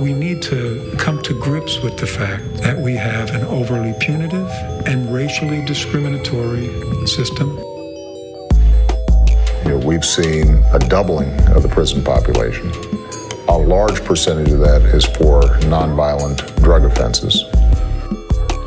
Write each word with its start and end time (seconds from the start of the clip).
We 0.00 0.12
need 0.12 0.42
to 0.42 0.94
come 0.98 1.22
to 1.22 1.38
grips 1.38 1.80
with 1.80 1.98
the 1.98 2.06
fact 2.06 2.44
that 2.62 2.78
we 2.78 2.94
have 2.94 3.30
an 3.30 3.44
overly 3.44 3.94
punitive 4.00 4.48
and 4.86 5.12
racially 5.12 5.64
discriminatory 5.64 7.06
system. 7.06 7.50
You 9.64 9.70
know, 9.70 9.82
we've 9.84 10.04
seen 10.04 10.64
a 10.72 10.78
doubling 10.78 11.30
of 11.50 11.62
the 11.62 11.68
prison 11.68 12.02
population. 12.02 12.70
A 13.48 13.56
large 13.56 14.02
percentage 14.04 14.50
of 14.50 14.60
that 14.60 14.82
is 14.82 15.04
for 15.04 15.42
nonviolent 15.68 16.56
drug 16.62 16.84
offenses. 16.84 17.44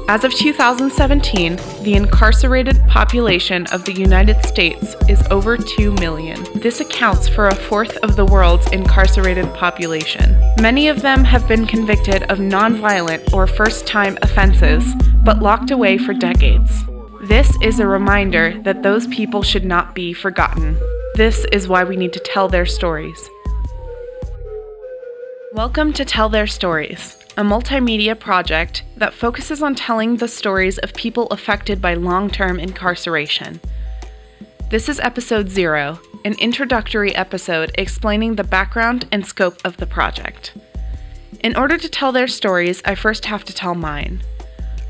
As 0.08 0.24
of 0.24 0.32
2017, 0.36 1.56
the 1.82 1.96
incarcerated 1.96 2.80
population 2.88 3.66
of 3.72 3.86
the 3.86 3.92
United 3.92 4.40
States 4.46 4.96
is 5.10 5.26
over 5.32 5.58
2 5.58 5.94
million. 5.94 6.44
This 6.54 6.80
accounts 6.80 7.28
for 7.28 7.48
a 7.48 7.56
fourth 7.56 7.98
of 7.98 8.16
the 8.16 8.24
world's 8.24 8.72
incarcerated 8.72 9.52
population. 9.56 10.40
Many 10.62 10.90
of 10.90 11.02
them 11.02 11.24
have 11.24 11.48
been 11.48 11.66
convicted 11.66 12.22
of 12.30 12.38
nonviolent 12.38 13.34
or 13.34 13.48
first 13.48 13.88
time 13.88 14.16
offenses, 14.22 14.94
but 15.24 15.42
locked 15.42 15.72
away 15.72 15.98
for 15.98 16.14
decades. 16.14 16.84
This 17.24 17.52
is 17.64 17.80
a 17.80 17.88
reminder 17.88 18.62
that 18.62 18.84
those 18.84 19.08
people 19.08 19.42
should 19.42 19.66
not 19.66 19.96
be 19.96 20.14
forgotten. 20.14 20.78
This 21.16 21.48
is 21.52 21.68
why 21.68 21.84
we 21.84 21.98
need 21.98 22.14
to 22.14 22.20
tell 22.20 22.48
their 22.48 22.68
stories. 22.68 23.28
Welcome 25.54 25.94
to 25.94 26.06
Tell 26.06 26.30
Their 26.30 26.46
Stories, 26.46 27.18
a 27.38 27.44
multimedia 27.44 28.18
project 28.18 28.84
that 28.96 29.14
focuses 29.14 29.62
on 29.62 29.76
telling 29.76 30.16
the 30.16 30.28
stories 30.28 30.78
of 30.78 30.94
people 30.94 31.28
affected 31.28 31.82
by 31.82 31.94
long 31.94 32.30
term 32.30 32.60
incarceration. 32.60 33.60
This 34.70 34.88
is 34.88 35.02
episode 35.02 35.50
zero, 35.50 36.00
an 36.24 36.36
introductory 36.40 37.14
episode 37.14 37.72
explaining 37.78 38.36
the 38.36 38.46
background 38.46 39.06
and 39.12 39.26
scope 39.26 39.60
of 39.66 39.76
the 39.78 39.86
project. 39.86 40.56
In 41.42 41.58
order 41.58 41.78
to 41.78 41.90
tell 41.90 42.14
their 42.14 42.28
stories, 42.28 42.82
I 42.86 42.96
first 42.96 43.26
have 43.26 43.44
to 43.46 43.54
tell 43.54 43.76
mine. 43.76 44.24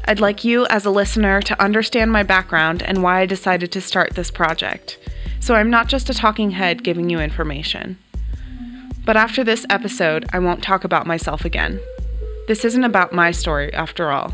I'd 0.08 0.20
like 0.20 0.44
you, 0.44 0.68
as 0.68 0.86
a 0.86 0.92
listener, 0.92 1.42
to 1.42 1.62
understand 1.62 2.12
my 2.12 2.22
background 2.22 2.84
and 2.84 3.02
why 3.02 3.22
I 3.22 3.26
decided 3.26 3.72
to 3.72 3.82
start 3.82 4.14
this 4.14 4.30
project, 4.30 5.00
so 5.40 5.56
I'm 5.56 5.72
not 5.72 5.88
just 5.88 6.12
a 6.12 6.14
talking 6.14 6.52
head 6.52 6.84
giving 6.84 7.10
you 7.10 7.20
information. 7.20 7.98
But 9.04 9.18
after 9.18 9.44
this 9.44 9.66
episode, 9.68 10.26
I 10.32 10.38
won't 10.38 10.64
talk 10.64 10.84
about 10.84 11.08
myself 11.08 11.44
again. 11.44 11.80
This 12.48 12.64
isn't 12.64 12.84
about 12.84 13.12
my 13.12 13.32
story, 13.32 13.74
after 13.74 14.12
all. 14.12 14.32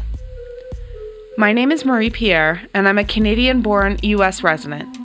My 1.37 1.53
name 1.53 1.71
is 1.71 1.85
Marie 1.85 2.09
Pierre, 2.09 2.61
and 2.73 2.85
I'm 2.85 2.97
a 2.97 3.05
Canadian 3.05 3.61
born 3.61 3.99
US 4.03 4.43
resident. 4.43 4.97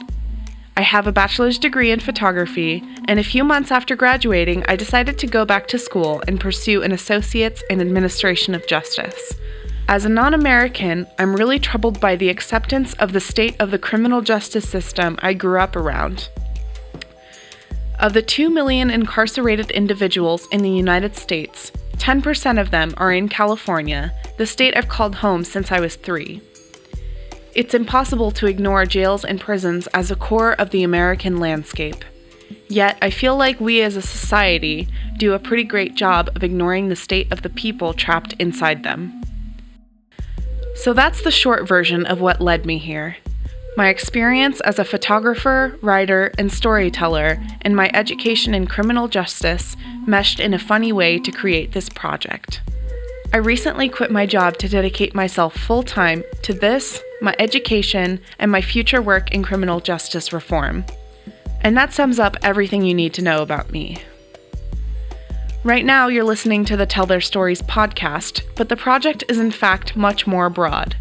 I 0.77 0.83
have 0.83 1.07
a 1.07 1.13
bachelor's 1.13 1.57
degree 1.57 1.93
in 1.93 2.01
photography, 2.01 2.83
and 3.07 3.21
a 3.21 3.25
few 3.25 3.45
months 3.45 3.71
after 3.71 3.95
graduating, 3.95 4.65
I 4.67 4.75
decided 4.75 5.19
to 5.21 5.29
go 5.29 5.45
back 5.45 5.69
to 5.69 5.79
school 5.79 6.21
and 6.27 6.41
pursue 6.41 6.83
an 6.83 6.91
associate's 6.91 7.63
in 7.71 7.81
administration 7.81 8.57
of 8.57 8.67
justice. 8.67 9.35
As 9.87 10.05
a 10.05 10.09
non 10.09 10.35
American, 10.35 11.07
I'm 11.17 11.37
really 11.37 11.61
troubled 11.61 12.01
by 12.01 12.17
the 12.17 12.29
acceptance 12.29 12.93
of 12.95 13.13
the 13.13 13.21
state 13.21 13.55
of 13.61 13.71
the 13.71 13.79
criminal 13.79 14.21
justice 14.21 14.69
system 14.69 15.17
I 15.23 15.33
grew 15.33 15.61
up 15.61 15.77
around. 15.77 16.29
Of 18.01 18.15
the 18.15 18.23
2 18.23 18.51
million 18.51 18.91
incarcerated 18.91 19.71
individuals 19.71 20.49
in 20.51 20.63
the 20.63 20.71
United 20.71 21.15
States, 21.15 21.71
10% 22.07 22.61
of 22.61 22.71
them 22.71 22.95
are 22.99 23.13
in 23.13 23.29
California, 23.29 24.13
the 24.39 24.47
state 24.47 24.77
I've 24.77 24.87
called 24.87 25.17
home 25.17 25.43
since 25.43 25.73
I 25.73 25.81
was 25.81 25.97
three. 25.97 26.41
It's 27.53 27.75
impossible 27.75 28.31
to 28.31 28.47
ignore 28.47 28.87
jails 28.87 29.25
and 29.25 29.41
prisons 29.41 29.89
as 29.89 30.13
a 30.13 30.15
core 30.15 30.53
of 30.53 30.71
the 30.71 30.85
American 30.85 31.41
landscape. 31.41 32.05
Yet, 32.69 32.97
I 33.03 33.11
feel 33.11 33.37
like 33.37 33.61
we 33.61 33.83
as 33.83 33.97
a 33.97 34.03
society 34.03 34.87
do 35.17 35.33
a 35.33 35.41
pretty 35.41 35.65
great 35.65 35.97
job 35.97 36.31
of 36.37 36.45
ignoring 36.45 36.91
the 36.91 36.95
state 36.95 37.33
of 37.33 37.43
the 37.43 37.51
people 37.51 37.93
trapped 37.93 38.35
inside 38.35 38.85
them. 38.85 39.21
So 40.77 40.93
that's 40.93 41.23
the 41.23 41.33
short 41.33 41.67
version 41.67 42.07
of 42.07 42.21
what 42.21 42.41
led 42.41 42.67
me 42.67 42.79
here 42.79 43.17
my 43.77 43.89
experience 43.89 44.61
as 44.61 44.79
a 44.79 44.85
photographer, 44.85 45.79
writer, 45.83 46.33
and 46.39 46.51
storyteller, 46.51 47.39
and 47.63 47.77
my 47.77 47.91
education 47.93 48.55
in 48.55 48.67
criminal 48.67 49.07
justice 49.07 49.77
meshed 50.07 50.41
in 50.41 50.55
a 50.55 50.59
funny 50.59 50.93
way 50.93 51.19
to 51.19 51.31
create 51.31 51.73
this 51.73 51.89
project. 51.91 52.63
I 53.33 53.39
recently 53.39 53.89
quit 53.89 54.11
my 54.11 54.25
job 54.25 54.57
to 54.59 54.69
dedicate 54.69 55.15
myself 55.15 55.55
full 55.55 55.83
time 55.83 56.25
to 56.43 56.55
this, 56.55 57.03
my 57.21 57.37
education, 57.39 58.21
and 58.39 58.51
my 58.51 58.63
future 58.63 59.03
work 59.03 59.33
in 59.33 59.43
criminal 59.43 59.81
justice 59.81 60.33
reform. 60.33 60.85
And 61.61 61.77
that 61.77 61.93
sums 61.93 62.19
up 62.19 62.37
everything 62.43 62.83
you 62.83 62.95
need 62.95 63.13
to 63.15 63.23
know 63.23 63.43
about 63.43 63.73
me. 63.73 63.99
Right 65.65 65.85
now, 65.85 66.07
you're 66.07 66.25
listening 66.25 66.65
to 66.67 66.77
the 66.77 66.87
Tell 66.87 67.07
Their 67.07 67.21
Stories 67.21 67.61
podcast, 67.61 68.43
but 68.55 68.69
the 68.69 68.77
project 68.77 69.25
is 69.29 69.39
in 69.39 69.51
fact 69.51 69.97
much 69.97 70.27
more 70.27 70.49
broad. 70.49 70.97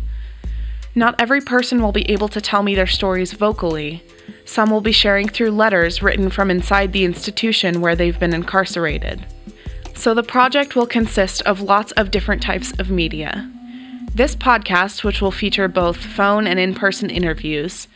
Not 0.97 1.19
every 1.19 1.41
person 1.41 1.81
will 1.81 1.91
be 1.91 2.09
able 2.09 2.29
to 2.29 2.39
tell 2.39 2.63
me 2.63 2.73
their 2.73 2.87
stories 2.87 3.33
vocally. 3.33 4.01
Some 4.45 4.69
will 4.69 4.79
be 4.79 4.93
sharing 4.93 5.27
through 5.27 5.51
letters 5.51 6.01
written 6.01 6.29
from 6.29 6.49
inside 6.49 6.93
the 6.93 7.03
institution 7.03 7.81
where 7.81 7.97
they've 7.97 8.19
been 8.19 8.33
incarcerated. 8.33 9.25
So 9.93 10.13
the 10.13 10.23
project 10.23 10.75
will 10.75 10.87
consist 10.87 11.41
of 11.41 11.61
lots 11.61 11.91
of 11.93 12.11
different 12.11 12.41
types 12.41 12.71
of 12.79 12.89
media. 12.89 13.51
This 14.13 14.37
podcast, 14.37 15.03
which 15.03 15.21
will 15.21 15.31
feature 15.31 15.67
both 15.67 15.97
phone 15.97 16.47
and 16.47 16.59
in 16.59 16.73
person 16.73 17.09
interviews, 17.09 17.89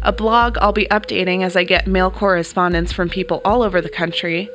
a 0.00 0.12
blog 0.12 0.56
I'll 0.58 0.72
be 0.72 0.86
updating 0.86 1.44
as 1.44 1.54
I 1.54 1.64
get 1.64 1.86
mail 1.86 2.10
correspondence 2.10 2.92
from 2.92 3.10
people 3.10 3.42
all 3.44 3.62
over 3.62 3.82
the 3.82 3.90
country, 3.90 4.48